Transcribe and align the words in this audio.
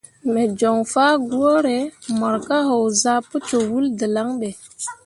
Me 0.31 0.43
joŋ 0.59 0.77
fah 0.91 1.13
gwǝ 1.29 1.49
mor 2.17 2.35
ka 2.47 2.57
haozah 2.67 3.21
pǝ 3.29 3.37
cok 3.47 3.65
wul 3.71 3.85
dǝlaŋ 3.99 4.27
ɓe. 4.39 4.49